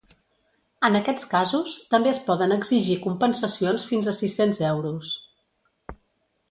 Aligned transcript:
En 0.87 0.97
aquests 0.99 1.27
casos, 1.33 1.75
també 1.91 2.11
es 2.13 2.21
poden 2.31 2.57
exigir 2.57 2.97
compensacions 3.05 3.87
fins 3.93 4.11
a 4.15 4.19
sis-cents 4.23 4.65
euros. 4.75 5.13